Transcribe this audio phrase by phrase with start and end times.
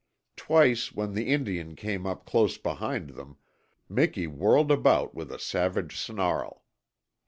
[0.35, 3.37] Twice when the Indian came up close behind them
[3.87, 6.63] Miki whirled about with a savage snarl.